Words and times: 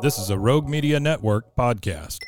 This 0.00 0.18
is 0.18 0.30
a 0.30 0.38
Rogue 0.38 0.68
Media 0.68 0.98
Network 0.98 1.54
podcast. 1.54 2.18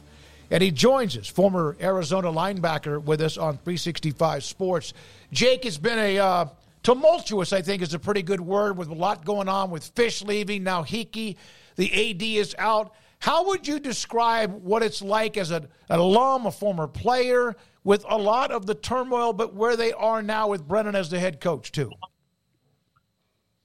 And 0.53 0.63
he 0.63 0.71
joins 0.71 1.19
us, 1.19 1.27
former 1.27 1.77
Arizona 1.81 2.31
linebacker, 2.31 3.03
with 3.03 3.21
us 3.21 3.37
on 3.37 3.55
365 3.59 4.45
Sports. 4.45 4.95
Jake 5.33 5.65
has 5.65 5.77
been 5.77 5.99
a. 5.99 6.21
Uh, 6.21 6.45
tumultuous, 6.85 7.53
I 7.53 7.63
think, 7.63 7.83
is 7.83 7.95
a 7.95 7.99
pretty 7.99 8.23
good 8.23 8.41
word 8.41 8.77
with 8.77 8.89
a 8.89 8.95
lot 8.95 9.25
going 9.25 9.49
on 9.49 9.71
with 9.71 9.93
Fisch 9.97 10.25
leaving. 10.25 10.63
Now 10.63 10.85
Heeke, 10.85 11.37
the 11.75 12.11
AD, 12.11 12.23
is 12.23 12.55
out. 12.59 12.95
How 13.19 13.47
would 13.47 13.67
you 13.67 13.81
describe 13.81 14.63
what 14.63 14.83
it's 14.83 15.03
like 15.03 15.37
as 15.37 15.51
a, 15.51 15.67
an 15.89 15.99
alum, 15.99 16.47
a 16.47 16.53
former 16.53 16.87
player, 16.87 17.57
with 17.83 18.05
a 18.09 18.17
lot 18.17 18.51
of 18.51 18.67
the 18.67 18.75
turmoil, 18.75 19.33
but 19.33 19.55
where 19.55 19.77
they 19.77 19.93
are 19.93 20.23
now 20.23 20.49
with 20.49 20.67
Brennan 20.67 20.95
as 20.95 21.11
the 21.11 21.19
head 21.19 21.41
coach, 21.41 21.73
too? 21.73 21.91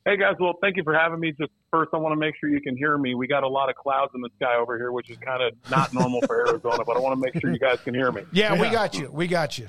Hey, 0.06 0.17
guys. 0.17 0.36
Well, 0.39 0.54
thank 0.61 0.78
you 0.78 0.83
for 0.83 0.94
having 0.94 1.20
me. 1.20 1.33
Just 1.33 1.52
first, 1.72 1.89
I 1.94 1.98
want 1.98 2.14
to 2.14 2.20
make 2.20 2.36
sure 2.39 2.50
you 2.50 2.61
can 2.61 2.76
hear 2.76 2.98
me. 2.98 3.16
We 3.16 3.28
got 3.28 3.44
a 3.44 3.48
lot 3.48 3.70
of 3.70 3.76
clouds 3.76 4.11
in 4.16 4.22
the 4.22 4.30
sky 4.38 4.56
over 4.56 4.78
here, 4.78 4.92
which 4.92 5.09
is 5.09 5.17
kind 5.17 5.44
of 5.44 5.54
not 5.70 5.94
normal 5.94 6.22
for 6.22 6.48
Arizona, 6.48 6.83
but 6.86 6.95
I 6.95 7.00
want 7.00 7.20
to 7.20 7.22
make 7.22 7.39
sure 7.42 7.52
you 7.52 7.59
guys 7.59 7.80
can 7.81 7.94
hear 7.94 8.11
me. 8.11 8.23
Yeah, 8.31 8.59
we 8.59 8.70
got 8.70 8.95
you. 8.98 9.09
We 9.11 9.28
got 9.28 9.58
you. 9.58 9.67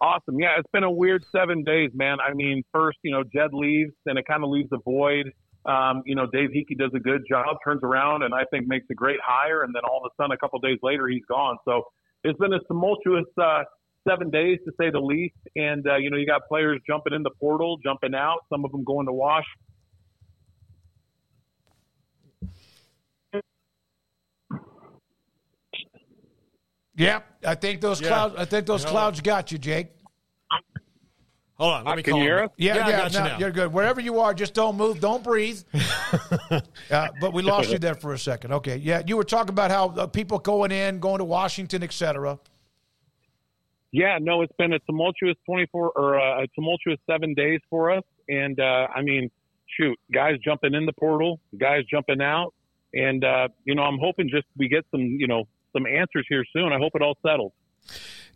Awesome. 0.00 0.40
Yeah, 0.40 0.56
it's 0.58 0.70
been 0.72 0.82
a 0.84 0.90
weird 0.90 1.24
seven 1.30 1.62
days, 1.62 1.90
man. 1.92 2.18
I 2.26 2.32
mean, 2.32 2.62
first, 2.72 2.98
you 3.02 3.12
know, 3.12 3.22
Jedd 3.22 3.52
leaves, 3.52 3.92
and 4.06 4.18
it 4.18 4.26
kind 4.26 4.42
of 4.42 4.48
leaves 4.48 4.70
a 4.72 4.78
void. 4.78 5.32
Um, 5.66 6.02
you 6.06 6.14
know, 6.14 6.26
Dave 6.32 6.50
Heeke 6.50 6.78
does 6.78 6.90
a 6.94 6.98
good 6.98 7.22
job, 7.28 7.56
turns 7.62 7.82
around, 7.82 8.22
and 8.22 8.32
I 8.34 8.44
think 8.50 8.66
makes 8.66 8.86
a 8.90 8.94
great 8.94 9.18
hire. 9.22 9.62
And 9.62 9.74
then 9.74 9.82
all 9.84 10.00
of 10.02 10.10
a 10.10 10.22
sudden, 10.22 10.32
a 10.32 10.38
couple 10.38 10.58
days 10.60 10.78
later, 10.82 11.06
he's 11.06 11.24
gone. 11.28 11.58
So 11.66 11.82
it's 12.24 12.38
been 12.38 12.54
a 12.54 12.60
tumultuous 12.60 13.26
uh, 13.36 13.64
seven 14.08 14.30
days, 14.30 14.58
to 14.64 14.72
say 14.80 14.90
the 14.90 15.00
least. 15.00 15.36
And, 15.54 15.86
uh, 15.86 15.96
you 15.96 16.08
know, 16.08 16.16
you 16.16 16.26
got 16.26 16.48
players 16.48 16.80
jumping 16.86 17.12
in 17.12 17.22
the 17.22 17.30
portal, 17.38 17.76
jumping 17.84 18.14
out, 18.14 18.38
some 18.50 18.64
of 18.64 18.72
them 18.72 18.84
going 18.84 19.06
to 19.06 19.12
wash. 19.12 19.44
Yep, 27.00 27.26
I 27.46 27.54
think 27.54 27.80
those 27.80 28.00
Yeah. 28.00 28.08
clouds. 28.08 28.34
I 28.36 28.44
think 28.44 28.66
those 28.66 28.82
You 28.82 28.86
know 28.86 28.92
clouds 28.92 29.20
got 29.20 29.50
you, 29.52 29.58
Jake. 29.58 29.88
Hold 31.54 31.74
on, 31.74 31.84
let 31.84 31.96
me 31.98 32.02
Can 32.02 32.12
call 32.12 32.20
you 32.20 32.26
hear 32.26 32.44
us? 32.44 32.50
Yeah, 32.56 32.76
Yeah, 32.76 32.86
I 32.86 32.88
yeah, 32.90 32.96
got 32.96 33.12
you 33.12 33.18
no, 33.18 33.24
now. 33.26 33.38
you're 33.38 33.50
good. 33.50 33.70
Wherever 33.72 34.00
you 34.00 34.18
are, 34.20 34.32
just 34.32 34.54
don't 34.54 34.76
move, 34.78 34.98
don't 34.98 35.22
breathe. 35.22 35.60
uh, 36.90 37.08
but 37.20 37.34
we 37.34 37.42
lost 37.42 37.70
you 37.70 37.78
there 37.78 37.94
for 37.94 38.14
a 38.14 38.18
second. 38.18 38.52
Okay, 38.54 38.76
yeah, 38.76 39.02
you 39.06 39.16
were 39.18 39.24
talking 39.24 39.50
about 39.50 39.70
how 39.70 39.88
uh, 39.90 40.06
people 40.06 40.38
going 40.38 40.72
in, 40.72 41.00
going 41.00 41.18
to 41.18 41.24
Washington, 41.24 41.82
etc. 41.82 42.38
Yeah, 43.92 44.16
no, 44.20 44.40
it's 44.40 44.54
been 44.56 44.72
a 44.72 44.78
tumultuous 44.80 45.36
24 45.46 45.92
or 45.96 46.18
uh, 46.18 46.44
a 46.44 46.46
tumultuous 46.54 46.98
seven 47.10 47.34
days 47.34 47.60
for 47.68 47.90
us. 47.90 48.04
And 48.28 48.58
uh, 48.58 48.86
I 48.94 49.02
mean, 49.02 49.30
shoot, 49.78 49.98
guys 50.14 50.36
jumping 50.42 50.72
in 50.74 50.86
the 50.86 50.92
portal, 50.94 51.40
guys 51.58 51.82
jumping 51.90 52.22
out, 52.22 52.54
and 52.94 53.22
uh, 53.22 53.48
you 53.64 53.74
know, 53.74 53.82
I'm 53.82 53.98
hoping 54.00 54.30
just 54.30 54.46
we 54.56 54.68
get 54.68 54.84
some, 54.90 55.00
you 55.02 55.26
know, 55.26 55.44
some 55.72 55.86
answers 55.86 56.26
here 56.28 56.44
soon. 56.52 56.72
I 56.72 56.78
hope 56.78 56.92
it 56.94 57.02
all 57.02 57.16
settles. 57.24 57.52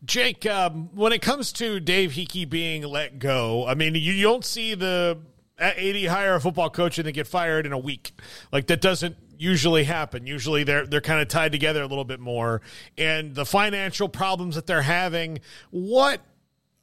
Jake, 0.05 0.45
um, 0.47 0.91
when 0.95 1.12
it 1.12 1.22
comes 1.22 1.53
to 1.55 1.81
Dave 1.81 2.12
Heeke 2.12 2.49
being 2.49 2.83
let 2.83 3.19
go, 3.19 3.67
I 3.67 3.75
mean, 3.75 3.95
you, 3.95 4.22
don't 4.22 4.45
see 4.45 4.75
the 4.75 5.19
AD 5.59 6.05
hire 6.05 6.34
a 6.34 6.41
football 6.41 6.69
coach 6.69 6.99
and 6.99 7.06
they 7.06 7.12
get 7.12 7.27
fired 7.27 7.65
in 7.65 7.72
a 7.72 7.78
week. 7.78 8.12
Like 8.53 8.67
that 8.67 8.81
doesn't 8.81 9.17
usually 9.39 9.84
happen. 9.84 10.27
Usually 10.27 10.65
they're 10.65 10.87
they're 10.87 11.00
kind 11.00 11.21
of 11.21 11.28
tied 11.28 11.53
together 11.53 11.83
a 11.83 11.87
little 11.87 12.05
bit 12.05 12.21
more. 12.21 12.61
And 12.99 13.34
the 13.34 13.47
financial 13.47 14.09
problems 14.09 14.56
that 14.56 14.66
they're 14.66 14.83
having, 14.83 15.39
what 15.71 16.21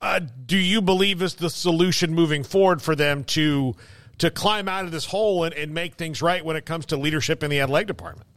uh, 0.02 0.20
do 0.46 0.58
you 0.58 0.82
believe 0.82 1.22
is 1.22 1.36
the 1.36 1.50
solution 1.50 2.14
moving 2.14 2.44
forward 2.44 2.82
for 2.82 2.96
them 2.96 3.24
to 3.26 3.76
to 4.18 4.32
climb 4.32 4.68
out 4.68 4.86
of 4.86 4.92
this 4.92 5.06
hole 5.06 5.44
and, 5.44 5.54
and 5.54 5.74
make 5.74 5.96
things 5.96 6.22
right 6.22 6.44
when 6.44 6.56
it 6.56 6.66
comes 6.66 6.88
to 6.88 6.98
leadership 6.98 7.44
in 7.44 7.50
the 7.50 7.60
athletic 7.60 7.88
department? 7.88 8.28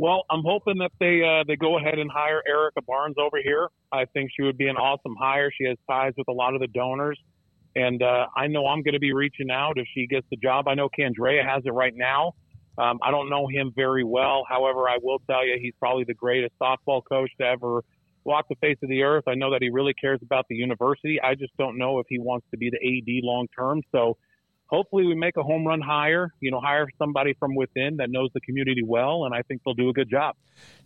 Well, 0.00 0.24
I'm 0.30 0.42
hoping 0.42 0.78
that 0.78 0.92
they 0.98 1.20
uh, 1.22 1.44
they 1.46 1.56
go 1.56 1.76
ahead 1.76 1.98
and 1.98 2.10
hire 2.10 2.42
Erica 2.48 2.80
Barnes 2.86 3.16
over 3.18 3.36
here. 3.44 3.68
I 3.92 4.06
think 4.06 4.30
she 4.34 4.42
would 4.42 4.56
be 4.56 4.66
an 4.66 4.76
awesome 4.76 5.14
hire. 5.20 5.50
She 5.52 5.66
has 5.68 5.76
ties 5.86 6.14
with 6.16 6.26
a 6.28 6.32
lot 6.32 6.54
of 6.54 6.62
the 6.62 6.68
donors, 6.68 7.20
and 7.76 8.02
uh, 8.02 8.24
I 8.34 8.46
know 8.46 8.66
I'm 8.66 8.82
going 8.82 8.94
to 8.94 8.98
be 8.98 9.12
reaching 9.12 9.50
out 9.50 9.74
if 9.76 9.86
she 9.92 10.06
gets 10.06 10.26
the 10.30 10.38
job. 10.38 10.68
I 10.68 10.74
know 10.74 10.88
Candrea 10.88 11.46
has 11.46 11.64
it 11.66 11.72
right 11.72 11.92
now. 11.94 12.32
Um, 12.78 12.98
I 13.02 13.10
don't 13.10 13.28
know 13.28 13.46
him 13.46 13.74
very 13.76 14.02
well. 14.02 14.46
However, 14.48 14.88
I 14.88 14.96
will 15.02 15.18
tell 15.28 15.46
you 15.46 15.58
he's 15.60 15.74
probably 15.78 16.04
the 16.04 16.14
greatest 16.14 16.54
softball 16.58 17.02
coach 17.06 17.30
to 17.38 17.46
ever 17.46 17.82
walk 18.24 18.46
the 18.48 18.56
face 18.56 18.78
of 18.82 18.88
the 18.88 19.02
earth. 19.02 19.24
I 19.28 19.34
know 19.34 19.50
that 19.50 19.60
he 19.60 19.68
really 19.68 19.92
cares 19.92 20.20
about 20.22 20.46
the 20.48 20.56
university. 20.56 21.20
I 21.20 21.34
just 21.34 21.54
don't 21.58 21.76
know 21.76 21.98
if 21.98 22.06
he 22.08 22.18
wants 22.18 22.46
to 22.52 22.56
be 22.56 22.70
the 22.70 22.78
AD 22.78 23.22
long 23.22 23.48
term. 23.54 23.82
So 23.92 24.16
hopefully 24.70 25.04
we 25.04 25.14
make 25.14 25.36
a 25.36 25.42
home 25.42 25.66
run 25.66 25.80
hire, 25.80 26.32
you 26.40 26.50
know, 26.50 26.60
hire 26.60 26.88
somebody 26.96 27.34
from 27.38 27.54
within 27.54 27.96
that 27.96 28.08
knows 28.08 28.30
the 28.32 28.40
community 28.40 28.82
well, 28.82 29.24
and 29.24 29.34
I 29.34 29.42
think 29.42 29.62
they'll 29.64 29.74
do 29.74 29.88
a 29.88 29.92
good 29.92 30.08
job. 30.08 30.36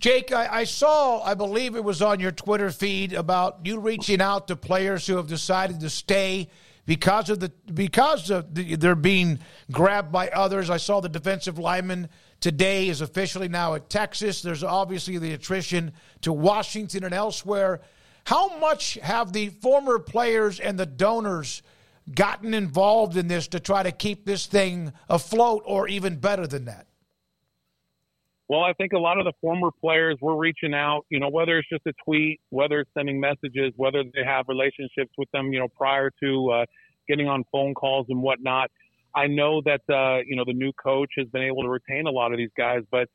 Jake, 0.01 0.33
I, 0.33 0.61
I 0.61 0.65
saw, 0.65 1.23
I 1.23 1.35
believe 1.35 1.77
it 1.77 1.85
was 1.85 2.01
on 2.01 2.19
your 2.19 2.33
Twitter 2.33 2.71
feed 2.71 3.13
about 3.13 3.61
you 3.65 3.79
reaching 3.79 4.21
out 4.21 4.49
to 4.49 4.57
players 4.57 5.07
who 5.07 5.17
have 5.17 5.29
decided 5.29 5.81
to 5.81 5.91
stay 5.91 6.49
because 6.87 7.31
of 7.31 7.41
the 7.41 7.51
because 7.73 8.31
of 8.31 8.55
the, 8.55 8.77
they're 8.77 8.95
being 8.95 9.39
grabbed 9.71 10.11
by 10.11 10.29
others. 10.29 10.71
I 10.71 10.77
saw 10.79 11.01
the 11.01 11.09
defensive 11.09 11.59
lineman 11.59 12.09
today 12.41 12.89
is 12.89 13.01
officially 13.01 13.49
now 13.49 13.75
at 13.75 13.89
Texas. 13.89 14.43
There's 14.43 14.65
obviously 14.65 15.19
the 15.19 15.33
attrition 15.33 15.93
to 16.23 16.33
Washington 16.33 17.05
and 17.05 17.15
elsewhere. 17.15 17.81
How 18.25 18.59
much 18.59 18.95
have 18.95 19.33
the 19.33 19.49
former 19.49 19.99
players 19.99 20.59
and 20.61 20.79
the 20.79 20.87
donors 20.87 21.63
gotten 22.13 22.55
involved 22.55 23.17
in 23.17 23.29
this 23.29 23.47
to 23.49 23.61
try 23.61 23.83
to 23.83 23.93
keep 23.93 24.27
this 24.27 24.47
thing 24.47 24.93
afloat, 25.09 25.63
or 25.67 25.89
even 25.89 26.17
better 26.17 26.47
than 26.47 26.65
that? 26.67 26.87
Well, 28.47 28.61
I 28.61 28.75
think 28.75 28.93
a 28.93 28.99
lot 28.99 29.19
of 29.19 29.25
the 29.25 29.33
former 29.41 29.71
players 29.81 30.19
were 30.21 30.37
reaching 30.37 30.75
out, 30.75 31.07
you 31.09 31.19
know, 31.19 31.31
whether 31.31 31.57
it's 31.57 31.69
just 31.69 31.87
a 31.87 31.95
tweet, 32.05 32.41
whether 32.51 32.81
it's 32.81 32.91
sending 32.93 33.19
messages, 33.19 33.73
whether 33.77 34.03
they 34.03 34.23
have 34.25 34.45
relationships 34.49 35.13
with 35.17 35.31
them, 35.33 35.51
you 35.53 35.61
know, 35.61 35.69
prior 35.69 36.11
to 36.23 36.51
uh, 36.51 36.67
getting 37.09 37.27
on 37.27 37.45
phone 37.51 37.73
calls 37.73 38.07
and 38.11 38.21
whatnot. 38.21 38.71
I 39.15 39.29
know 39.29 39.63
that, 39.63 39.81
uh, 39.89 40.21
you 40.27 40.37
know, 40.37 40.45
the 40.45 40.53
new 40.53 40.73
coach 40.73 41.09
has 41.17 41.27
been 41.29 41.43
able 41.43 41.63
to 41.63 41.71
retain 41.71 42.07
a 42.07 42.11
lot 42.11 42.33
of 42.33 42.39
these 42.39 42.51
guys, 42.57 42.83
but 42.91 43.09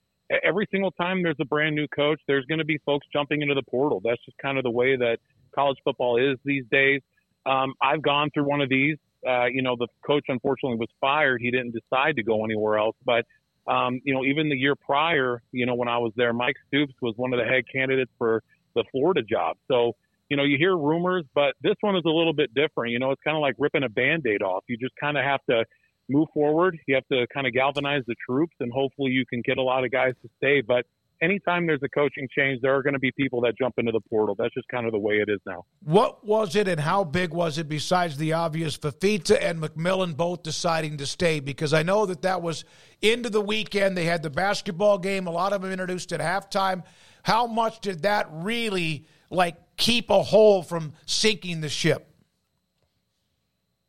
every 0.43 0.67
single 0.71 0.91
time 0.91 1.21
there's 1.21 1.35
a 1.39 1.45
brand 1.45 1.75
new 1.75 1.87
coach, 1.89 2.19
there's 2.27 2.45
going 2.45 2.59
to 2.59 2.65
be 2.65 2.79
folks 2.85 3.05
jumping 3.13 3.41
into 3.41 3.53
the 3.53 3.63
portal. 3.69 4.01
That's 4.03 4.23
just 4.25 4.37
kind 4.39 4.57
of 4.57 4.63
the 4.63 4.71
way 4.71 4.95
that 4.95 5.17
college 5.53 5.77
football 5.83 6.17
is 6.17 6.37
these 6.43 6.63
days. 6.71 7.01
Um, 7.49 7.73
I've 7.81 8.01
gone 8.01 8.29
through 8.33 8.47
one 8.47 8.61
of 8.61 8.69
these. 8.69 8.97
Uh, 9.27 9.45
you 9.45 9.61
know, 9.61 9.75
the 9.77 9.87
coach 10.05 10.23
unfortunately 10.27 10.77
was 10.77 10.89
fired. 11.01 11.41
He 11.41 11.51
didn't 11.51 11.73
decide 11.73 12.15
to 12.15 12.23
go 12.23 12.45
anywhere 12.45 12.77
else, 12.77 12.95
but 13.05 13.25
um, 13.67 13.99
you 14.03 14.13
know, 14.13 14.23
even 14.23 14.49
the 14.49 14.55
year 14.55 14.75
prior, 14.75 15.41
you 15.51 15.65
know, 15.65 15.75
when 15.75 15.87
I 15.87 15.97
was 15.97 16.13
there, 16.15 16.33
Mike 16.33 16.55
Stoops 16.67 16.93
was 17.01 17.13
one 17.17 17.33
of 17.33 17.39
the 17.39 17.45
head 17.45 17.63
candidates 17.71 18.11
for 18.17 18.41
the 18.75 18.83
Florida 18.91 19.21
job. 19.21 19.57
So 19.67 19.93
you 20.29 20.37
know, 20.37 20.43
you 20.43 20.57
hear 20.57 20.77
rumors, 20.77 21.25
but 21.33 21.55
this 21.61 21.75
one 21.81 21.95
is 21.95 22.03
a 22.05 22.09
little 22.09 22.33
bit 22.33 22.53
different. 22.53 22.91
You 22.91 22.99
know, 22.99 23.11
it's 23.11 23.21
kind 23.23 23.35
of 23.35 23.41
like 23.41 23.55
ripping 23.57 23.83
a 23.83 23.89
band 23.89 24.25
aid 24.27 24.43
off. 24.43 24.63
You 24.67 24.77
just 24.77 24.93
kind 24.99 25.17
of 25.17 25.23
have 25.23 25.41
to 25.49 25.65
move 26.07 26.27
forward. 26.33 26.77
You 26.87 26.95
have 26.95 27.07
to 27.11 27.25
kind 27.33 27.47
of 27.47 27.53
galvanize 27.53 28.03
the 28.07 28.15
troops, 28.27 28.55
and 28.59 28.71
hopefully 28.71 29.11
you 29.11 29.25
can 29.25 29.41
get 29.41 29.57
a 29.57 29.63
lot 29.63 29.83
of 29.83 29.91
guys 29.91 30.13
to 30.21 30.29
stay. 30.37 30.61
But 30.61 30.85
anytime 31.21 31.67
there's 31.67 31.81
a 31.83 31.89
coaching 31.89 32.27
change, 32.35 32.61
there 32.61 32.75
are 32.75 32.83
going 32.83 32.93
to 32.93 32.99
be 32.99 33.11
people 33.11 33.41
that 33.41 33.57
jump 33.57 33.75
into 33.77 33.91
the 33.91 34.01
portal. 34.01 34.35
That's 34.37 34.53
just 34.53 34.67
kind 34.69 34.85
of 34.85 34.91
the 34.91 34.99
way 34.99 35.15
it 35.15 35.29
is 35.29 35.39
now. 35.45 35.65
What 35.83 36.25
was 36.25 36.55
it 36.55 36.67
and 36.67 36.79
how 36.79 37.03
big 37.03 37.33
was 37.33 37.57
it 37.57 37.67
besides 37.69 38.17
the 38.17 38.33
obvious 38.33 38.77
Fifita 38.77 39.37
and 39.41 39.61
McMillan 39.61 40.15
both 40.15 40.43
deciding 40.43 40.97
to 40.97 41.05
stay? 41.05 41.39
Because 41.39 41.73
I 41.73 41.83
know 41.83 42.05
that 42.05 42.21
that 42.21 42.41
was 42.41 42.65
into 43.01 43.29
the 43.29 43.41
weekend. 43.41 43.97
They 43.97 44.05
had 44.05 44.23
the 44.23 44.29
basketball 44.29 44.97
game, 44.97 45.27
a 45.27 45.31
lot 45.31 45.53
of 45.53 45.61
them 45.61 45.71
introduced 45.71 46.11
at 46.11 46.19
halftime. 46.19 46.83
How 47.23 47.47
much 47.47 47.81
did 47.81 48.03
that 48.03 48.27
really 48.31 49.05
like 49.29 49.55
keep 49.77 50.09
a 50.09 50.23
hole 50.23 50.63
from 50.63 50.93
sinking 51.05 51.61
the 51.61 51.69
ship? 51.69 52.05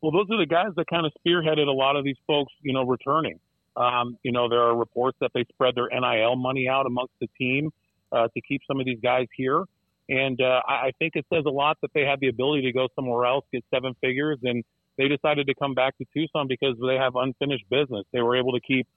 Well, 0.02 0.12
those 0.12 0.26
are 0.30 0.38
the 0.38 0.46
guys 0.46 0.72
that 0.76 0.86
kind 0.88 1.04
of 1.04 1.12
spearheaded 1.24 1.66
a 1.66 1.72
lot 1.72 1.96
of 1.96 2.04
these 2.04 2.16
folks, 2.26 2.52
you 2.62 2.72
know, 2.72 2.84
returning. 2.84 3.38
Um, 3.76 4.18
you 4.22 4.32
know, 4.32 4.48
there 4.48 4.60
are 4.60 4.76
reports 4.76 5.16
that 5.20 5.30
they 5.34 5.44
spread 5.52 5.74
their 5.74 5.88
NIL 5.88 6.36
money 6.36 6.68
out 6.68 6.86
amongst 6.86 7.14
the 7.20 7.28
team 7.38 7.70
uh, 8.12 8.28
to 8.34 8.40
keep 8.40 8.62
some 8.66 8.80
of 8.80 8.86
these 8.86 8.98
guys 9.02 9.26
here. 9.36 9.64
And 10.08 10.40
uh, 10.40 10.60
I 10.66 10.90
think 10.98 11.12
it 11.14 11.24
says 11.32 11.44
a 11.46 11.50
lot 11.50 11.78
that 11.82 11.90
they 11.94 12.02
have 12.02 12.18
the 12.18 12.28
ability 12.28 12.62
to 12.62 12.72
go 12.72 12.88
somewhere 12.96 13.26
else, 13.26 13.44
get 13.52 13.64
seven 13.72 13.94
figures, 14.00 14.38
and 14.42 14.64
they 14.98 15.06
decided 15.06 15.46
to 15.46 15.54
come 15.54 15.74
back 15.74 15.96
to 15.98 16.04
Tucson 16.12 16.48
because 16.48 16.74
they 16.84 16.96
have 16.96 17.14
unfinished 17.14 17.64
business. 17.70 18.04
They 18.12 18.20
were 18.20 18.36
able 18.36 18.52
to 18.52 18.60
keep 18.60 18.88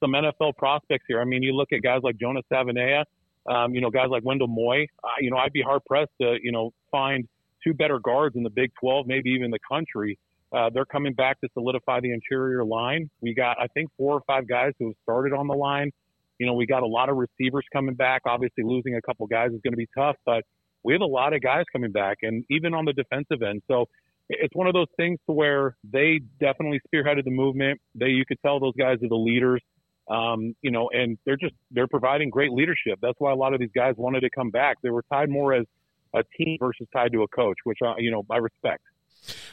some 0.00 0.12
NFL 0.12 0.56
prospects 0.56 1.04
here. 1.06 1.20
I 1.20 1.24
mean, 1.24 1.42
you 1.42 1.52
look 1.54 1.72
at 1.72 1.82
guys 1.82 2.00
like 2.02 2.16
Jonas 2.16 2.44
Savaiinaea, 2.50 3.04
um, 3.46 3.74
you 3.74 3.82
know, 3.82 3.90
guys 3.90 4.08
like 4.08 4.24
Wendell 4.24 4.48
Moe. 4.48 4.72
Uh, 4.72 5.08
you 5.20 5.30
know, 5.30 5.36
I'd 5.36 5.52
be 5.52 5.62
hard 5.62 5.82
pressed 5.84 6.10
to, 6.22 6.38
you 6.42 6.52
know, 6.52 6.72
find 6.90 7.28
two 7.62 7.74
better 7.74 7.98
guards 7.98 8.34
in 8.34 8.42
the 8.42 8.50
Big 8.50 8.72
12, 8.80 9.06
maybe 9.06 9.30
even 9.30 9.50
the 9.50 9.58
country 9.68 10.18
uh, 10.52 10.70
they're 10.72 10.84
coming 10.84 11.14
back 11.14 11.40
to 11.40 11.48
solidify 11.54 12.00
the 12.00 12.12
interior 12.12 12.64
line. 12.64 13.08
We 13.20 13.34
got, 13.34 13.56
I 13.60 13.66
think, 13.68 13.90
four 13.96 14.14
or 14.14 14.22
five 14.26 14.46
guys 14.48 14.72
who 14.78 14.86
have 14.86 14.96
started 15.02 15.32
on 15.32 15.46
the 15.46 15.54
line. 15.54 15.90
You 16.38 16.46
know, 16.46 16.54
we 16.54 16.66
got 16.66 16.82
a 16.82 16.86
lot 16.86 17.08
of 17.08 17.16
receivers 17.16 17.64
coming 17.72 17.94
back. 17.94 18.22
Obviously, 18.26 18.64
losing 18.64 18.96
a 18.96 19.02
couple 19.02 19.26
guys 19.26 19.50
is 19.52 19.60
going 19.62 19.72
to 19.72 19.76
be 19.76 19.88
tough, 19.96 20.16
but 20.26 20.42
we 20.82 20.92
have 20.92 21.00
a 21.00 21.06
lot 21.06 21.32
of 21.32 21.40
guys 21.40 21.64
coming 21.72 21.92
back, 21.92 22.18
and 22.22 22.44
even 22.50 22.74
on 22.74 22.84
the 22.84 22.92
defensive 22.92 23.42
end. 23.42 23.62
So 23.68 23.86
it's 24.28 24.54
one 24.54 24.66
of 24.66 24.74
those 24.74 24.88
things 24.96 25.18
to 25.26 25.32
where 25.32 25.76
they 25.84 26.20
definitely 26.40 26.80
spearheaded 26.92 27.24
the 27.24 27.30
movement. 27.30 27.80
They, 27.94 28.08
you 28.08 28.24
could 28.26 28.38
tell 28.44 28.60
those 28.60 28.74
guys 28.78 28.98
are 29.02 29.08
the 29.08 29.14
leaders. 29.14 29.62
Um, 30.10 30.54
you 30.62 30.72
know, 30.72 30.90
and 30.92 31.16
they're 31.24 31.36
just 31.36 31.54
they're 31.70 31.86
providing 31.86 32.28
great 32.28 32.50
leadership. 32.50 32.98
That's 33.00 33.18
why 33.18 33.30
a 33.30 33.36
lot 33.36 33.54
of 33.54 33.60
these 33.60 33.70
guys 33.74 33.94
wanted 33.96 34.20
to 34.20 34.30
come 34.30 34.50
back. 34.50 34.78
They 34.82 34.90
were 34.90 35.04
tied 35.12 35.30
more 35.30 35.54
as 35.54 35.64
a 36.12 36.24
team 36.36 36.58
versus 36.60 36.88
tied 36.92 37.12
to 37.12 37.22
a 37.22 37.28
coach, 37.28 37.56
which 37.64 37.78
I, 37.84 37.94
you 37.98 38.10
know 38.10 38.26
I 38.28 38.38
respect. 38.38 38.82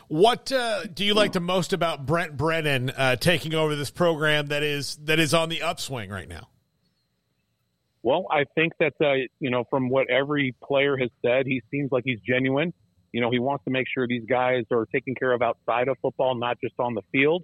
What 0.08 0.52
uh, 0.52 0.86
do 0.86 1.06
you 1.06 1.14
like 1.14 1.34
the 1.34 1.40
most 1.40 1.74
about 1.74 2.06
Brent 2.06 2.36
Brennan 2.36 2.90
uh, 2.90 3.16
taking 3.16 3.54
over 3.54 3.76
this 3.76 3.92
program 3.92 4.48
that 4.48 4.64
is 4.64 4.96
that 5.04 5.20
is 5.20 5.34
on 5.34 5.50
the 5.50 5.62
upswing 5.62 6.10
right 6.10 6.28
now? 6.28 6.50
Well, 8.02 8.26
I 8.32 8.46
think 8.56 8.74
that 8.80 8.94
uh, 9.02 9.28
you 9.40 9.50
know 9.50 9.66
from 9.70 9.90
what 9.90 10.10
every 10.10 10.56
player 10.64 10.98
has 10.98 11.10
said, 11.24 11.46
he 11.46 11.62
seems 11.70 11.92
like 11.92 12.04
he's 12.06 12.20
genuine. 12.22 12.74
You 13.12 13.22
know, 13.22 13.32
he 13.32 13.40
wants 13.40 13.64
to 13.66 13.72
make 13.72 13.88
sure 13.92 14.08
these 14.08 14.26
guys 14.26 14.66
are 14.72 14.86
taken 14.86 15.16
care 15.16 15.32
of 15.32 15.42
outside 15.42 15.88
of 15.88 15.98
football, 16.02 16.36
not 16.36 16.58
just 16.62 16.76
on 16.80 16.94
the 16.94 17.02
field. 17.12 17.44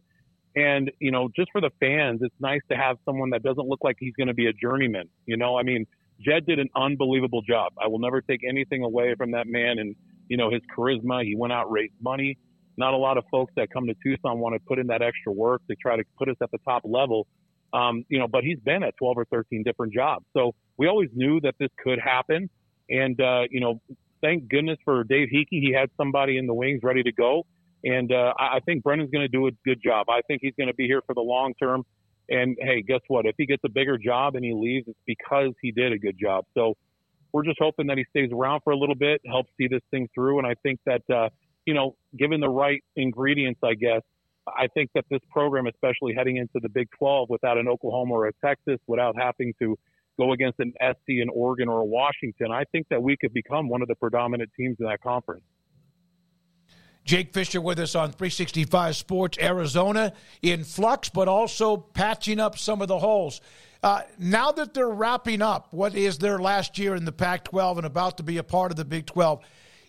And 0.55 0.91
you 0.99 1.11
know, 1.11 1.29
just 1.35 1.51
for 1.51 1.59
the 1.59 1.71
fans, 1.79 2.21
it's 2.23 2.35
nice 2.39 2.61
to 2.69 2.77
have 2.77 2.97
someone 3.05 3.31
that 3.31 3.43
doesn't 3.43 3.67
look 3.67 3.83
like 3.83 3.97
he's 3.99 4.13
going 4.15 4.27
to 4.27 4.33
be 4.33 4.47
a 4.47 4.53
journeyman. 4.53 5.09
You 5.25 5.37
know, 5.37 5.57
I 5.57 5.63
mean, 5.63 5.85
Jedd 6.21 6.45
did 6.45 6.59
an 6.59 6.69
unbelievable 6.75 7.41
job. 7.41 7.73
I 7.81 7.87
will 7.87 7.99
never 7.99 8.21
take 8.21 8.41
anything 8.47 8.83
away 8.83 9.15
from 9.15 9.31
that 9.31 9.47
man 9.47 9.79
and 9.79 9.95
you 10.27 10.37
know, 10.37 10.49
his 10.51 10.61
charisma. 10.75 11.23
He 11.23 11.35
went 11.35 11.53
out, 11.53 11.71
raised 11.71 11.93
money. 12.01 12.37
Not 12.77 12.93
a 12.93 12.97
lot 12.97 13.17
of 13.17 13.23
folks 13.31 13.53
that 13.55 13.69
come 13.71 13.87
to 13.87 13.95
Tucson 14.03 14.39
want 14.39 14.53
to 14.55 14.59
put 14.67 14.79
in 14.79 14.87
that 14.87 15.01
extra 15.01 15.31
work 15.31 15.61
to 15.69 15.75
try 15.75 15.95
to 15.95 16.03
put 16.17 16.29
us 16.29 16.35
at 16.41 16.51
the 16.51 16.57
top 16.67 16.81
level. 16.83 17.27
Um, 17.73 18.03
you 18.09 18.19
know, 18.19 18.27
but 18.27 18.43
he's 18.43 18.59
been 18.59 18.83
at 18.83 18.95
12 18.97 19.17
or 19.17 19.25
13 19.25 19.63
different 19.63 19.93
jobs. 19.93 20.25
So 20.35 20.53
we 20.77 20.87
always 20.87 21.09
knew 21.13 21.39
that 21.41 21.55
this 21.59 21.69
could 21.83 21.99
happen. 21.99 22.49
And, 22.89 23.19
uh, 23.19 23.43
you 23.49 23.59
know, 23.59 23.81
thank 24.21 24.49
goodness 24.49 24.77
for 24.83 25.03
Dave 25.03 25.29
Heeke. 25.33 25.47
He 25.49 25.73
had 25.77 25.89
somebody 25.97 26.37
in 26.37 26.47
the 26.47 26.53
wings 26.53 26.81
ready 26.83 27.03
to 27.03 27.11
go. 27.11 27.45
And 27.83 28.11
uh, 28.11 28.33
I 28.39 28.59
think 28.65 28.83
Brennan's 28.83 29.11
going 29.11 29.23
to 29.23 29.27
do 29.27 29.47
a 29.47 29.51
good 29.63 29.79
job. 29.83 30.07
I 30.09 30.21
think 30.27 30.39
he's 30.41 30.53
going 30.57 30.67
to 30.67 30.73
be 30.73 30.87
here 30.87 31.01
for 31.05 31.13
the 31.13 31.21
long 31.21 31.53
term. 31.61 31.83
And 32.29 32.57
hey, 32.59 32.81
guess 32.81 33.01
what? 33.07 33.25
If 33.25 33.35
he 33.37 33.45
gets 33.45 33.61
a 33.63 33.69
bigger 33.69 33.97
job 33.97 34.35
and 34.35 34.43
he 34.43 34.53
leaves, 34.53 34.87
it's 34.87 34.99
because 35.05 35.51
he 35.61 35.71
did 35.71 35.91
a 35.91 35.99
good 35.99 36.15
job. 36.19 36.45
So 36.55 36.75
we're 37.35 37.43
just 37.43 37.57
hoping 37.59 37.87
that 37.87 37.97
he 37.97 38.05
stays 38.11 38.31
around 38.31 38.61
for 38.63 38.71
a 38.71 38.77
little 38.77 38.95
bit, 38.95 39.19
helps 39.27 39.51
see 39.57 39.67
this 39.67 39.81
thing 39.91 40.07
through. 40.15 40.37
And 40.37 40.47
I 40.47 40.53
think 40.63 40.79
that, 40.85 41.01
uh, 41.13 41.27
you 41.65 41.73
know, 41.73 41.97
given 42.17 42.39
the 42.39 42.47
right 42.47 42.81
ingredients, 42.95 43.59
I 43.61 43.73
guess, 43.73 44.03
I 44.47 44.67
think 44.73 44.89
that 44.95 45.03
this 45.11 45.19
program, 45.31 45.67
especially 45.67 46.13
heading 46.15 46.37
into 46.37 46.61
the 46.61 46.69
Big 46.69 46.87
12 46.97 47.29
without 47.29 47.57
an 47.57 47.67
Oklahoma 47.67 48.13
or 48.13 48.27
a 48.27 48.31
Texas, 48.41 48.79
without 48.87 49.17
having 49.19 49.53
to 49.61 49.77
go 50.17 50.31
against 50.31 50.61
an 50.61 50.71
SC 50.81 51.09
in 51.09 51.27
Oregon 51.27 51.67
or 51.67 51.81
a 51.81 51.85
Washington, 51.85 52.53
I 52.53 52.63
think 52.71 52.87
that 52.89 53.03
we 53.03 53.17
could 53.17 53.33
become 53.33 53.67
one 53.67 53.81
of 53.81 53.89
the 53.89 53.95
predominant 53.95 54.49
teams 54.57 54.77
in 54.79 54.85
that 54.85 55.01
conference. 55.01 55.43
Jake 57.03 57.33
Fischer 57.33 57.59
with 57.59 57.79
us 57.79 57.95
on 57.95 58.13
365 58.13 58.95
Sports 58.95 59.37
Arizona 59.41 60.13
in 60.41 60.63
flux, 60.63 61.09
but 61.09 61.27
also 61.27 61.75
patching 61.75 62.39
up 62.39 62.57
some 62.57 62.81
of 62.81 62.87
the 62.87 62.97
holes. 62.97 63.41
Uh, 63.83 64.01
now 64.17 64.51
that 64.51 64.73
they're 64.73 64.89
wrapping 64.89 65.41
up 65.41 65.67
what 65.71 65.95
is 65.95 66.17
their 66.17 66.39
last 66.39 66.77
year 66.77 66.95
in 66.95 67.05
the 67.05 67.11
Pac 67.11 67.43
12 67.45 67.79
and 67.79 67.87
about 67.87 68.17
to 68.17 68.23
be 68.23 68.37
a 68.37 68.43
part 68.43 68.71
of 68.71 68.77
the 68.77 68.85
Big 68.85 69.05
12, 69.05 69.43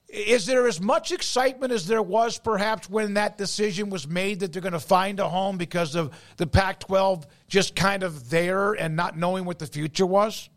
is 0.08 0.46
there 0.46 0.68
as 0.68 0.80
much 0.80 1.10
excitement 1.10 1.72
as 1.72 1.86
there 1.86 2.02
was 2.02 2.38
perhaps 2.38 2.88
when 2.88 3.14
that 3.14 3.36
decision 3.36 3.90
was 3.90 4.06
made 4.06 4.40
that 4.40 4.52
they're 4.52 4.62
going 4.62 4.72
to 4.72 4.78
find 4.80 5.18
a 5.18 5.28
home 5.28 5.56
because 5.56 5.94
of 5.94 6.12
the 6.36 6.46
Pac 6.46 6.80
12 6.80 7.26
just 7.48 7.74
kind 7.74 8.02
of 8.02 8.30
there 8.30 8.74
and 8.74 8.94
not 8.94 9.18
knowing 9.18 9.44
what 9.44 9.58
the 9.58 9.66
future 9.66 10.06
was? 10.06 10.48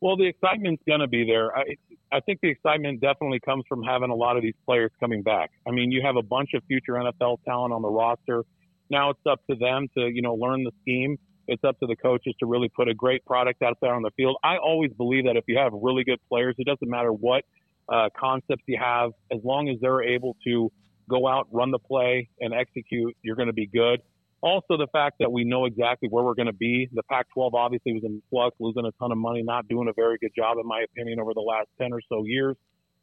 Well, 0.00 0.16
the 0.16 0.26
excitement's 0.26 0.82
going 0.86 1.00
to 1.00 1.06
be 1.06 1.24
there. 1.24 1.56
I, 1.56 1.76
I 2.10 2.20
think 2.20 2.40
the 2.40 2.48
excitement 2.48 3.00
definitely 3.00 3.38
comes 3.40 3.64
from 3.68 3.82
having 3.82 4.10
a 4.10 4.14
lot 4.14 4.36
of 4.36 4.42
these 4.42 4.54
players 4.66 4.90
coming 4.98 5.22
back. 5.22 5.50
I 5.66 5.70
mean, 5.70 5.92
you 5.92 6.02
have 6.02 6.16
a 6.16 6.22
bunch 6.22 6.50
of 6.54 6.64
future 6.64 6.94
NFL 6.94 7.44
talent 7.44 7.72
on 7.72 7.82
the 7.82 7.88
roster. 7.88 8.44
Now 8.88 9.10
it's 9.10 9.20
up 9.28 9.40
to 9.48 9.54
them 9.54 9.86
to, 9.96 10.08
you 10.08 10.22
know, 10.22 10.34
learn 10.34 10.64
the 10.64 10.72
scheme 10.82 11.18
it's 11.50 11.64
up 11.64 11.78
to 11.80 11.86
the 11.86 11.96
coaches 11.96 12.34
to 12.38 12.46
really 12.46 12.68
put 12.68 12.88
a 12.88 12.94
great 12.94 13.24
product 13.24 13.60
out 13.62 13.76
there 13.82 13.92
on 13.92 14.02
the 14.02 14.12
field. 14.16 14.36
I 14.44 14.56
always 14.56 14.92
believe 14.92 15.24
that 15.24 15.36
if 15.36 15.44
you 15.48 15.58
have 15.58 15.72
really 15.74 16.04
good 16.04 16.20
players, 16.28 16.54
it 16.58 16.64
doesn't 16.64 16.88
matter 16.88 17.12
what 17.12 17.44
uh, 17.88 18.08
concepts 18.18 18.62
you 18.66 18.78
have, 18.80 19.10
as 19.32 19.40
long 19.42 19.68
as 19.68 19.76
they're 19.80 20.02
able 20.02 20.36
to 20.44 20.70
go 21.08 21.26
out, 21.26 21.48
run 21.50 21.72
the 21.72 21.78
play, 21.80 22.28
and 22.38 22.54
execute, 22.54 23.16
you're 23.22 23.34
going 23.34 23.48
to 23.48 23.52
be 23.52 23.66
good. 23.66 24.00
Also, 24.42 24.76
the 24.78 24.86
fact 24.92 25.16
that 25.18 25.30
we 25.30 25.42
know 25.44 25.64
exactly 25.64 26.08
where 26.08 26.24
we're 26.24 26.34
going 26.34 26.46
to 26.46 26.52
be. 26.52 26.88
The 26.94 27.02
Pac 27.10 27.26
12 27.34 27.52
obviously 27.54 27.92
was 27.94 28.04
in 28.04 28.22
flux, 28.30 28.54
losing 28.60 28.86
a 28.86 28.92
ton 28.92 29.10
of 29.10 29.18
money, 29.18 29.42
not 29.42 29.66
doing 29.68 29.88
a 29.88 29.92
very 29.92 30.18
good 30.18 30.30
job, 30.34 30.56
in 30.58 30.66
my 30.66 30.84
opinion, 30.84 31.18
over 31.18 31.34
the 31.34 31.40
last 31.40 31.66
10 31.78 31.92
or 31.92 32.00
so 32.08 32.24
years. 32.24 32.56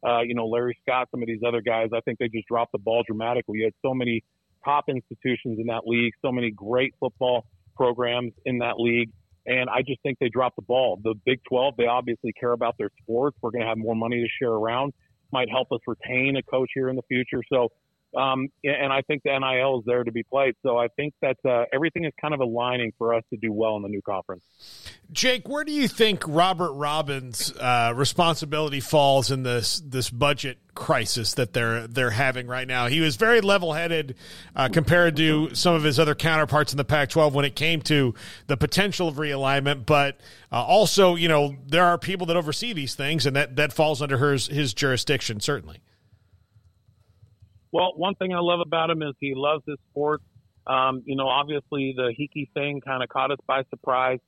Uh, 0.04 0.20
you 0.20 0.34
know, 0.34 0.46
Larry 0.46 0.76
Scott, 0.82 1.08
some 1.10 1.22
of 1.22 1.26
these 1.26 1.42
other 1.46 1.60
guys, 1.60 1.90
I 1.94 2.00
think 2.00 2.18
they 2.18 2.28
just 2.28 2.48
dropped 2.48 2.72
the 2.72 2.78
ball 2.78 3.04
dramatically. 3.06 3.58
You 3.58 3.64
had 3.64 3.74
so 3.82 3.92
many 3.92 4.24
top 4.64 4.84
institutions 4.88 5.58
in 5.60 5.66
that 5.66 5.82
league, 5.86 6.14
so 6.22 6.32
many 6.32 6.50
great 6.50 6.94
football 6.98 7.44
programs 7.78 8.32
in 8.44 8.58
that 8.58 8.74
league. 8.78 9.10
And 9.46 9.70
I 9.70 9.80
just 9.80 10.02
think 10.02 10.18
they 10.18 10.28
dropped 10.28 10.56
the 10.56 10.62
ball. 10.62 11.00
The 11.02 11.14
Big 11.24 11.40
12, 11.48 11.74
they 11.78 11.86
obviously 11.86 12.32
care 12.38 12.52
about 12.52 12.74
their 12.76 12.90
sports. 13.02 13.38
We're 13.40 13.50
going 13.52 13.62
to 13.62 13.68
have 13.68 13.78
more 13.78 13.94
money 13.94 14.20
to 14.20 14.28
share 14.38 14.52
around. 14.52 14.92
Might 15.32 15.48
help 15.48 15.68
us 15.72 15.80
retain 15.86 16.36
a 16.36 16.42
coach 16.42 16.68
here 16.74 16.90
in 16.90 16.96
the 16.96 17.02
future. 17.08 17.42
So 17.50 17.68
um, 18.18 18.48
and 18.64 18.92
I 18.92 19.02
think 19.02 19.22
the 19.22 19.38
NIL 19.38 19.78
is 19.78 19.84
there 19.86 20.02
to 20.02 20.10
be 20.10 20.24
played. 20.24 20.54
So 20.62 20.76
I 20.76 20.88
think 20.88 21.14
that 21.22 21.36
uh, 21.44 21.64
everything 21.72 22.04
is 22.04 22.12
kind 22.20 22.34
of 22.34 22.40
aligning 22.40 22.92
for 22.98 23.14
us 23.14 23.22
to 23.30 23.36
do 23.36 23.52
well 23.52 23.76
in 23.76 23.82
the 23.82 23.88
new 23.88 24.02
conference. 24.02 24.42
Jake, 25.12 25.48
where 25.48 25.64
do 25.64 25.72
you 25.72 25.86
think 25.86 26.24
Robert 26.26 26.72
Robbins' 26.72 27.52
uh, 27.56 27.92
responsibility 27.94 28.80
falls 28.80 29.30
in 29.30 29.42
this 29.42 29.80
this 29.80 30.10
budget 30.10 30.58
crisis 30.74 31.34
that 31.34 31.52
they're 31.52 31.86
they're 31.86 32.10
having 32.10 32.48
right 32.48 32.66
now? 32.66 32.88
He 32.88 33.00
was 33.00 33.16
very 33.16 33.40
level 33.40 33.72
headed 33.72 34.16
uh, 34.56 34.68
compared 34.68 35.16
to 35.16 35.54
some 35.54 35.74
of 35.74 35.84
his 35.84 35.98
other 35.98 36.14
counterparts 36.14 36.72
in 36.72 36.76
the 36.76 36.84
Pac-12 36.84 37.32
when 37.32 37.44
it 37.44 37.54
came 37.54 37.80
to 37.82 38.14
the 38.48 38.56
potential 38.56 39.08
of 39.08 39.14
realignment, 39.14 39.86
but 39.86 40.18
uh, 40.50 40.62
also, 40.62 41.14
you 41.14 41.28
know, 41.28 41.54
there 41.66 41.84
are 41.84 41.96
people 41.96 42.26
that 42.26 42.36
oversee 42.36 42.72
these 42.72 42.94
things, 42.94 43.24
and 43.24 43.36
that 43.36 43.56
that 43.56 43.72
falls 43.72 44.02
under 44.02 44.18
his 44.18 44.48
his 44.48 44.74
jurisdiction 44.74 45.40
certainly. 45.40 45.80
Well, 47.78 47.92
one 47.94 48.16
thing 48.16 48.34
I 48.34 48.40
love 48.40 48.58
about 48.58 48.90
him 48.90 49.02
is 49.02 49.14
he 49.20 49.34
loves 49.36 49.62
his 49.64 49.76
sport. 49.92 50.20
Um, 50.66 51.04
you 51.06 51.14
know, 51.14 51.28
obviously 51.28 51.94
the 51.96 52.12
Heeke 52.18 52.50
thing 52.52 52.80
kind 52.80 53.04
of 53.04 53.08
caught 53.08 53.30
us 53.30 53.38
by 53.46 53.62
surprise. 53.70 54.18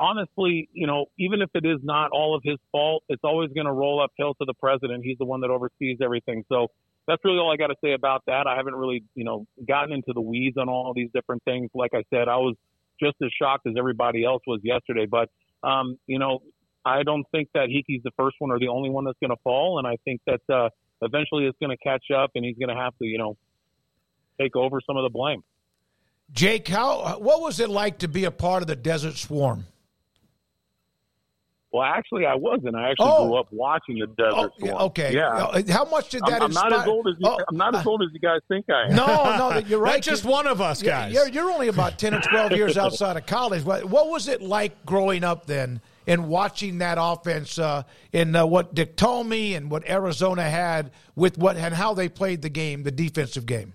Honestly, 0.00 0.68
you 0.72 0.88
know, 0.88 1.06
even 1.16 1.40
if 1.40 1.48
it 1.54 1.64
is 1.64 1.78
not 1.84 2.10
all 2.10 2.34
of 2.34 2.42
his 2.44 2.56
fault, 2.72 3.04
it's 3.08 3.22
always 3.22 3.52
going 3.52 3.66
to 3.66 3.72
roll 3.72 4.02
uphill 4.02 4.34
to 4.34 4.44
the 4.44 4.54
president. 4.54 5.04
He's 5.04 5.18
the 5.18 5.24
one 5.24 5.40
that 5.42 5.50
oversees 5.50 5.98
everything. 6.02 6.44
So 6.48 6.66
that's 7.06 7.24
really 7.24 7.38
all 7.38 7.52
I 7.52 7.56
got 7.56 7.68
to 7.68 7.76
say 7.82 7.92
about 7.92 8.24
that. 8.26 8.48
I 8.48 8.56
haven't 8.56 8.74
really, 8.74 9.04
you 9.14 9.22
know, 9.22 9.46
gotten 9.68 9.92
into 9.92 10.12
the 10.12 10.20
weeds 10.20 10.56
on 10.56 10.68
all 10.68 10.92
these 10.92 11.10
different 11.14 11.44
things. 11.44 11.70
Like 11.74 11.92
I 11.94 12.02
said, 12.12 12.26
I 12.26 12.38
was 12.38 12.56
just 13.00 13.14
as 13.22 13.30
shocked 13.40 13.68
as 13.68 13.74
everybody 13.78 14.24
else 14.24 14.42
was 14.48 14.58
yesterday. 14.64 15.06
But, 15.08 15.30
um, 15.62 15.96
you 16.08 16.18
know, 16.18 16.40
I 16.84 17.04
don't 17.04 17.24
think 17.30 17.50
that 17.54 17.68
Heeke's 17.68 18.02
the 18.02 18.10
first 18.16 18.34
one 18.40 18.50
or 18.50 18.58
the 18.58 18.68
only 18.68 18.90
one 18.90 19.04
that's 19.04 19.18
going 19.20 19.30
to 19.30 19.40
fall, 19.44 19.78
and 19.78 19.86
I 19.86 19.96
think 20.04 20.20
that 20.26 20.40
uh, 20.52 20.70
eventually 21.02 21.46
it's 21.46 21.58
going 21.60 21.76
to 21.76 21.82
catch 21.82 22.04
up, 22.14 22.30
and 22.34 22.44
he's 22.44 22.56
going 22.56 22.74
to 22.74 22.80
have 22.80 22.96
to, 22.98 23.04
you 23.06 23.18
know, 23.18 23.36
take 24.40 24.54
over 24.56 24.80
some 24.86 24.96
of 24.96 25.02
the 25.02 25.10
blame. 25.10 25.42
Jake, 26.32 26.66
how 26.68 27.18
what 27.20 27.40
was 27.40 27.60
it 27.60 27.70
like 27.70 27.98
to 27.98 28.08
be 28.08 28.24
a 28.24 28.30
part 28.30 28.62
of 28.62 28.66
the 28.66 28.74
Desert 28.76 29.16
Swarm? 29.16 29.64
Well, 31.72 31.82
actually, 31.84 32.24
I 32.24 32.34
wasn't. 32.36 32.74
I 32.74 32.90
actually 32.90 33.10
Oh. 33.10 33.26
grew 33.26 33.36
up 33.38 33.48
watching 33.50 33.98
the 33.98 34.06
Desert 34.06 34.32
Oh, 34.34 34.50
Storm. 34.58 34.82
okay. 34.84 35.12
Yeah. 35.14 35.28
Uh, 35.34 35.62
How 35.68 35.84
much 35.84 36.08
did 36.08 36.22
I'm, 36.24 36.30
that 36.30 36.42
I'm 36.42 36.52
not 36.52 36.72
as 36.72 36.86
old 36.86 37.06
as 37.06 37.14
you, 37.18 37.28
Oh, 37.28 37.38
I'm 37.48 37.56
not 37.56 37.74
as 37.74 37.86
old 37.86 38.02
as 38.02 38.08
you 38.14 38.20
guys 38.20 38.40
think 38.48 38.64
I 38.70 38.84
am. 38.88 38.94
No, 38.96 39.06
no, 39.36 39.58
you're 39.58 39.78
right. 39.80 39.94
Not 39.96 40.02
just 40.02 40.24
one 40.24 40.46
of 40.46 40.60
us, 40.62 40.80
guys. 40.82 41.12
You're, 41.12 41.28
you're 41.28 41.50
only 41.50 41.68
about 41.68 41.98
10 41.98 42.14
or 42.14 42.20
12 42.20 42.52
years 42.52 42.78
outside 42.78 43.16
of 43.18 43.26
college. 43.26 43.62
What, 43.62 43.84
what 43.84 44.08
was 44.08 44.26
it 44.28 44.40
like 44.40 44.86
growing 44.86 45.22
up 45.22 45.46
then 45.46 45.80
and 46.06 46.28
watching 46.28 46.78
that 46.78 46.98
offense 47.00 47.58
uh, 47.58 47.82
in 48.12 48.34
uh, 48.36 48.46
what 48.46 48.74
Dick 48.74 48.96
Tomey 48.96 49.56
and 49.56 49.70
what 49.70 49.88
Arizona 49.88 50.42
had 50.42 50.92
with 51.14 51.38
what 51.38 51.56
and 51.56 51.74
how 51.74 51.94
they 51.94 52.08
played 52.08 52.42
the 52.42 52.48
game, 52.48 52.82
the 52.82 52.90
defensive 52.90 53.46
game? 53.46 53.74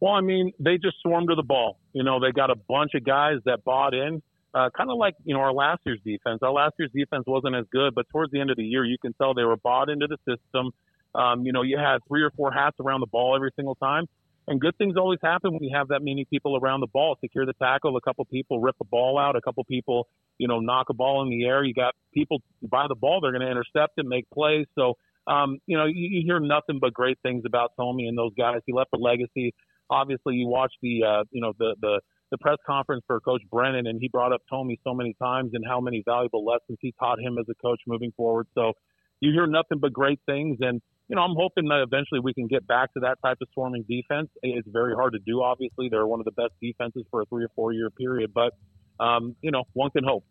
Well, 0.00 0.12
I 0.12 0.22
mean, 0.22 0.52
they 0.58 0.78
just 0.78 0.96
swarmed 1.02 1.28
to 1.28 1.34
the 1.34 1.42
ball. 1.42 1.78
You 1.92 2.02
know, 2.02 2.20
they 2.20 2.32
got 2.32 2.50
a 2.50 2.54
bunch 2.56 2.92
of 2.94 3.04
guys 3.04 3.36
that 3.44 3.64
bought 3.64 3.92
in, 3.92 4.22
uh, 4.54 4.70
kind 4.76 4.90
of 4.90 4.96
like, 4.96 5.14
you 5.24 5.34
know, 5.34 5.40
our 5.40 5.52
last 5.52 5.80
year's 5.84 6.00
defense. 6.04 6.38
Our 6.42 6.52
last 6.52 6.74
year's 6.78 6.90
defense 6.92 7.24
wasn't 7.26 7.54
as 7.54 7.66
good, 7.70 7.94
but 7.94 8.08
towards 8.08 8.32
the 8.32 8.40
end 8.40 8.50
of 8.50 8.56
the 8.56 8.64
year, 8.64 8.84
you 8.84 8.96
can 8.98 9.12
tell 9.14 9.34
they 9.34 9.44
were 9.44 9.56
bought 9.56 9.90
into 9.90 10.06
the 10.06 10.16
system. 10.26 10.70
Um, 11.14 11.44
you 11.44 11.52
know, 11.52 11.62
you 11.62 11.76
had 11.76 11.98
three 12.08 12.22
or 12.22 12.30
four 12.30 12.50
hats 12.50 12.76
around 12.80 13.00
the 13.00 13.06
ball 13.06 13.36
every 13.36 13.50
single 13.56 13.74
time. 13.74 14.06
And 14.48 14.60
good 14.60 14.76
things 14.78 14.96
always 14.96 15.18
happen 15.22 15.52
when 15.52 15.62
you 15.62 15.76
have 15.76 15.88
that 15.88 16.02
many 16.02 16.24
people 16.24 16.56
around 16.56 16.80
the 16.80 16.86
ball. 16.86 17.16
Secure 17.20 17.44
the 17.46 17.52
tackle, 17.52 17.96
a 17.96 18.00
couple 18.00 18.24
people 18.24 18.60
rip 18.60 18.76
the 18.78 18.84
ball 18.84 19.18
out, 19.18 19.36
a 19.36 19.40
couple 19.40 19.62
people, 19.64 20.08
you 20.40 20.48
know, 20.48 20.58
knock 20.58 20.88
a 20.90 20.94
ball 20.94 21.22
in 21.22 21.30
the 21.30 21.44
air. 21.44 21.62
You 21.62 21.74
got 21.74 21.94
people 22.12 22.38
by 22.62 22.86
the 22.88 22.94
ball, 22.94 23.20
they're 23.20 23.32
going 23.32 23.42
to 23.42 23.50
intercept 23.50 23.94
it, 23.98 24.06
make 24.06 24.28
plays. 24.30 24.66
So, 24.74 24.94
um, 25.26 25.58
you 25.66 25.76
know, 25.76 25.86
you, 25.86 26.08
you 26.10 26.22
hear 26.24 26.40
nothing 26.40 26.78
but 26.80 26.92
great 26.92 27.18
things 27.22 27.44
about 27.46 27.72
Tomey 27.78 28.08
and 28.08 28.16
those 28.16 28.32
guys. 28.36 28.60
He 28.66 28.72
left 28.72 28.90
a 28.94 28.98
legacy 28.98 29.54
obviously 29.90 30.36
you 30.36 30.46
watch 30.46 30.72
the 30.80 31.02
uh, 31.04 31.24
you 31.30 31.40
know 31.40 31.52
the 31.58 31.74
the 31.80 32.00
the 32.30 32.38
press 32.38 32.58
conference 32.64 33.02
for 33.06 33.20
Coach 33.20 33.42
Brennan, 33.50 33.88
and 33.88 33.98
he 34.00 34.08
brought 34.08 34.32
up 34.32 34.40
Tomey 34.50 34.78
so 34.84 34.94
many 34.94 35.14
times 35.20 35.50
and 35.52 35.64
how 35.66 35.80
many 35.80 36.02
valuable 36.06 36.44
lessons 36.44 36.78
he 36.80 36.94
taught 36.98 37.20
him 37.20 37.36
as 37.38 37.46
a 37.50 37.54
coach 37.60 37.80
moving 37.88 38.12
forward. 38.16 38.46
So 38.54 38.72
you 39.18 39.32
hear 39.32 39.48
nothing 39.48 39.78
but 39.80 39.92
great 39.92 40.20
things, 40.26 40.58
and 40.60 40.80
you 41.08 41.16
know 41.16 41.22
I'm 41.22 41.34
hoping 41.36 41.66
that 41.68 41.82
eventually 41.82 42.20
we 42.20 42.32
can 42.32 42.46
get 42.46 42.66
back 42.66 42.94
to 42.94 43.00
that 43.00 43.18
type 43.22 43.38
of 43.42 43.48
swarming 43.52 43.84
defense. 43.88 44.28
It's 44.42 44.68
very 44.68 44.94
hard 44.94 45.12
to 45.14 45.18
do. 45.18 45.42
Obviously, 45.42 45.88
they're 45.90 46.06
one 46.06 46.20
of 46.20 46.24
the 46.24 46.32
best 46.32 46.52
defenses 46.62 47.04
for 47.10 47.22
a 47.22 47.26
three 47.26 47.44
or 47.44 47.50
four 47.54 47.72
year 47.72 47.90
period, 47.90 48.32
but 48.32 48.54
um, 49.00 49.34
you 49.42 49.50
know 49.50 49.64
one 49.72 49.90
can 49.90 50.04
hope. 50.04 50.24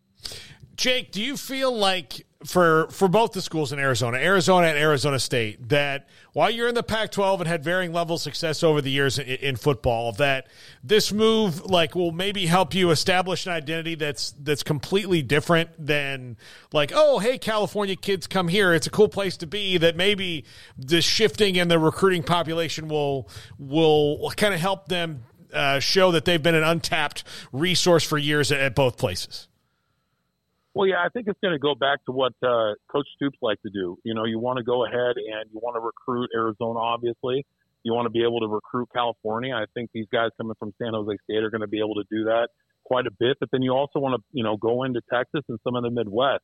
Jake, 0.79 1.11
do 1.11 1.21
you 1.21 1.35
feel 1.35 1.75
like 1.75 2.25
for 2.45 2.87
for 2.89 3.09
both 3.09 3.33
the 3.33 3.41
schools 3.41 3.73
in 3.73 3.79
Arizona, 3.79 4.17
Arizona 4.17 4.67
and 4.67 4.77
Arizona 4.77 5.19
State, 5.19 5.67
that 5.67 6.07
while 6.31 6.49
you're 6.49 6.69
in 6.69 6.75
the 6.75 6.83
Pac-12 6.83 7.39
and 7.39 7.47
had 7.49 7.61
varying 7.65 7.91
levels 7.91 8.21
of 8.21 8.31
success 8.31 8.63
over 8.63 8.79
the 8.79 8.89
years 8.89 9.19
in, 9.19 9.25
in 9.25 9.55
football, 9.57 10.13
that 10.13 10.47
this 10.81 11.11
move 11.11 11.65
like 11.65 11.95
will 11.95 12.13
maybe 12.13 12.45
help 12.45 12.73
you 12.73 12.91
establish 12.91 13.45
an 13.45 13.51
identity 13.51 13.95
that's 13.95 14.31
that's 14.39 14.63
completely 14.63 15.21
different 15.21 15.69
than 15.77 16.37
like, 16.71 16.93
oh, 16.95 17.19
hey, 17.19 17.37
California 17.37 17.97
kids 17.97 18.25
come 18.25 18.47
here, 18.47 18.73
it's 18.73 18.87
a 18.87 18.91
cool 18.91 19.09
place 19.09 19.35
to 19.35 19.47
be. 19.47 19.77
That 19.77 19.97
maybe 19.97 20.45
the 20.77 21.01
shifting 21.01 21.57
in 21.57 21.67
the 21.67 21.77
recruiting 21.77 22.23
population 22.23 22.87
will 22.87 23.27
will 23.57 24.31
kind 24.37 24.53
of 24.53 24.61
help 24.61 24.87
them 24.87 25.25
uh, 25.53 25.79
show 25.79 26.11
that 26.11 26.25
they've 26.25 26.41
been 26.41 26.55
an 26.55 26.63
untapped 26.63 27.23
resource 27.51 28.03
for 28.03 28.17
years 28.17 28.51
at, 28.51 28.59
at 28.59 28.75
both 28.75 28.97
places. 28.97 29.47
Well, 30.73 30.87
yeah, 30.87 31.03
I 31.03 31.09
think 31.09 31.27
it's 31.27 31.39
going 31.41 31.53
to 31.53 31.59
go 31.59 31.75
back 31.75 32.05
to 32.05 32.11
what 32.11 32.33
uh, 32.43 32.73
Coach 32.87 33.07
Stoops 33.15 33.37
liked 33.41 33.63
to 33.63 33.69
do. 33.69 33.97
You 34.03 34.13
know, 34.13 34.25
you 34.25 34.39
want 34.39 34.57
to 34.57 34.63
go 34.63 34.85
ahead 34.85 35.17
and 35.17 35.49
you 35.51 35.59
want 35.61 35.75
to 35.75 35.81
recruit 35.81 36.29
Arizona, 36.33 36.79
obviously. 36.79 37.45
You 37.83 37.93
want 37.93 38.05
to 38.05 38.09
be 38.09 38.23
able 38.23 38.39
to 38.41 38.47
recruit 38.47 38.89
California. 38.93 39.55
I 39.55 39.65
think 39.73 39.89
these 39.93 40.05
guys 40.11 40.29
coming 40.37 40.55
from 40.59 40.73
San 40.81 40.93
Jose 40.93 41.17
State 41.23 41.43
are 41.43 41.49
going 41.49 41.61
to 41.61 41.67
be 41.67 41.79
able 41.79 41.95
to 41.95 42.03
do 42.09 42.25
that 42.25 42.49
quite 42.83 43.07
a 43.07 43.11
bit. 43.11 43.37
But 43.39 43.49
then 43.51 43.61
you 43.61 43.71
also 43.71 43.99
want 43.99 44.15
to, 44.15 44.23
you 44.31 44.43
know, 44.43 44.57
go 44.57 44.83
into 44.83 45.01
Texas 45.11 45.41
and 45.49 45.59
some 45.63 45.75
of 45.75 45.83
the 45.83 45.89
Midwest. 45.89 46.43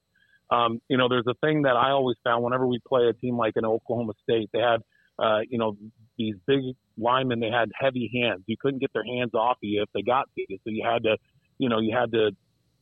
Um, 0.49 0.81
you 0.89 0.97
know, 0.97 1.07
there's 1.09 1.27
a 1.27 1.33
thing 1.45 1.63
that 1.63 1.75
I 1.75 1.91
always 1.91 2.17
found 2.23 2.43
whenever 2.43 2.67
we 2.67 2.79
play 2.87 3.07
a 3.07 3.13
team 3.13 3.37
like 3.37 3.53
an 3.55 3.65
Oklahoma 3.65 4.13
State, 4.23 4.49
they 4.53 4.59
had, 4.59 4.81
uh, 5.19 5.39
you 5.49 5.57
know, 5.57 5.77
these 6.17 6.35
big 6.45 6.61
linemen. 6.97 7.39
They 7.39 7.49
had 7.49 7.71
heavy 7.77 8.09
hands. 8.13 8.43
You 8.47 8.55
couldn't 8.59 8.79
get 8.79 8.91
their 8.93 9.03
hands 9.03 9.33
off 9.33 9.57
of 9.57 9.63
you 9.63 9.81
if 9.81 9.89
they 9.93 10.01
got 10.01 10.29
to 10.35 10.45
you. 10.47 10.57
So 10.63 10.69
you 10.69 10.83
had 10.85 11.03
to, 11.03 11.17
you 11.57 11.69
know, 11.69 11.79
you 11.79 11.95
had 11.95 12.11
to 12.11 12.31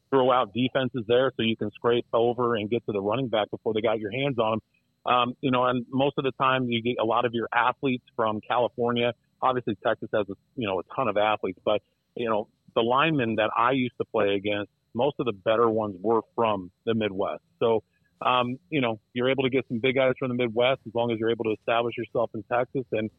throw 0.09 0.31
out 0.31 0.53
defenses 0.53 1.03
there 1.07 1.31
so 1.35 1.43
you 1.43 1.57
can 1.57 1.71
scrape 1.71 2.05
over 2.13 2.55
and 2.55 2.69
get 2.69 2.85
to 2.85 2.91
the 2.91 3.01
running 3.01 3.29
back 3.29 3.49
before 3.49 3.73
they 3.73 3.81
got 3.81 3.99
your 3.99 4.11
hands 4.11 4.37
on 4.37 4.51
them. 4.51 4.61
Um, 5.05 5.33
you 5.41 5.51
know, 5.51 5.65
and 5.65 5.85
most 5.89 6.15
of 6.17 6.23
the 6.23 6.31
time 6.39 6.69
you 6.69 6.81
get 6.81 6.95
a 7.01 7.03
lot 7.03 7.25
of 7.25 7.33
your 7.33 7.49
athletes 7.53 8.05
from 8.15 8.39
California. 8.47 9.13
Obviously, 9.41 9.75
Texas 9.85 10.09
has 10.13 10.25
a, 10.29 10.33
you 10.55 10.67
know 10.67 10.79
a 10.79 10.83
ton 10.95 11.09
of 11.09 11.17
athletes, 11.17 11.59
but 11.65 11.81
you 12.15 12.29
know 12.29 12.47
the 12.75 12.81
linemen 12.81 13.35
that 13.35 13.49
I 13.57 13.71
used 13.71 13.95
to 13.99 14.05
play 14.05 14.35
against, 14.35 14.71
most 14.93 15.15
of 15.19 15.25
the 15.25 15.33
better 15.33 15.69
ones 15.69 15.95
were 16.01 16.21
from 16.35 16.71
the 16.85 16.93
Midwest. 16.93 17.41
So, 17.59 17.83
um, 18.25 18.57
you 18.69 18.81
know, 18.81 18.99
you're 19.13 19.29
able 19.29 19.43
to 19.43 19.49
get 19.49 19.65
some 19.67 19.79
big 19.79 19.95
guys 19.95 20.13
from 20.19 20.29
the 20.29 20.35
Midwest 20.35 20.81
as 20.87 20.93
long 20.95 21.11
as 21.11 21.19
you're 21.19 21.31
able 21.31 21.45
to 21.45 21.51
establish 21.51 21.95
yourself 21.97 22.31
in 22.33 22.43
Texas 22.43 22.85
and 22.91 23.09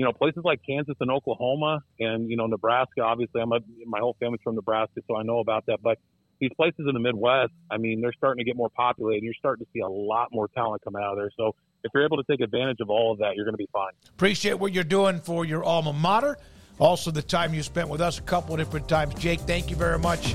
you 0.00 0.06
know, 0.06 0.12
places 0.14 0.40
like 0.44 0.60
Kansas 0.66 0.96
and 1.00 1.10
Oklahoma 1.10 1.80
and, 1.98 2.30
you 2.30 2.36
know, 2.38 2.46
Nebraska, 2.46 3.02
obviously 3.02 3.42
I'm 3.42 3.52
a, 3.52 3.58
my 3.84 3.98
whole 3.98 4.16
family's 4.18 4.40
from 4.42 4.54
Nebraska, 4.54 5.02
so 5.06 5.14
I 5.14 5.22
know 5.24 5.40
about 5.40 5.66
that. 5.66 5.82
But 5.82 5.98
these 6.40 6.50
places 6.56 6.86
in 6.88 6.94
the 6.94 7.00
Midwest, 7.00 7.52
I 7.70 7.76
mean, 7.76 8.00
they're 8.00 8.14
starting 8.16 8.42
to 8.42 8.44
get 8.48 8.56
more 8.56 8.70
populated. 8.70 9.22
You're 9.22 9.34
starting 9.34 9.66
to 9.66 9.70
see 9.74 9.80
a 9.80 9.88
lot 9.88 10.28
more 10.32 10.48
talent 10.48 10.82
come 10.84 10.96
out 10.96 11.12
of 11.12 11.18
there. 11.18 11.30
So 11.36 11.54
if 11.84 11.90
you're 11.92 12.06
able 12.06 12.16
to 12.16 12.24
take 12.30 12.40
advantage 12.40 12.78
of 12.80 12.88
all 12.88 13.12
of 13.12 13.18
that, 13.18 13.36
you're 13.36 13.44
going 13.44 13.52
to 13.52 13.58
be 13.58 13.68
fine. 13.74 13.92
Appreciate 14.08 14.54
what 14.54 14.72
you're 14.72 14.84
doing 14.84 15.20
for 15.20 15.44
your 15.44 15.62
alma 15.62 15.92
mater. 15.92 16.38
Also, 16.78 17.10
the 17.10 17.20
time 17.20 17.52
you 17.52 17.62
spent 17.62 17.90
with 17.90 18.00
us 18.00 18.18
a 18.18 18.22
couple 18.22 18.54
of 18.54 18.58
different 18.58 18.88
times. 18.88 19.12
Jake, 19.16 19.40
thank 19.40 19.68
you 19.68 19.76
very 19.76 19.98
much. 19.98 20.34